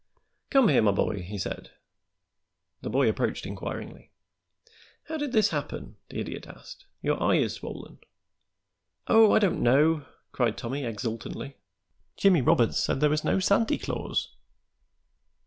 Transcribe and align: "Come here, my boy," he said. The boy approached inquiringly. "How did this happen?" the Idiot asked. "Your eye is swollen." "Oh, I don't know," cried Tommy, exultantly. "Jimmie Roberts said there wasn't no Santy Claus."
"Come 0.49 0.69
here, 0.69 0.81
my 0.81 0.89
boy," 0.89 1.21
he 1.21 1.37
said. 1.37 1.69
The 2.81 2.89
boy 2.89 3.07
approached 3.07 3.45
inquiringly. 3.45 4.09
"How 5.03 5.17
did 5.17 5.31
this 5.31 5.49
happen?" 5.49 5.95
the 6.09 6.17
Idiot 6.19 6.47
asked. 6.47 6.85
"Your 7.03 7.21
eye 7.21 7.35
is 7.35 7.53
swollen." 7.53 7.99
"Oh, 9.05 9.31
I 9.31 9.37
don't 9.37 9.61
know," 9.61 10.07
cried 10.31 10.57
Tommy, 10.57 10.85
exultantly. 10.85 11.55
"Jimmie 12.17 12.41
Roberts 12.41 12.79
said 12.79 12.99
there 12.99 13.11
wasn't 13.11 13.33
no 13.35 13.39
Santy 13.39 13.77
Claus." 13.77 14.29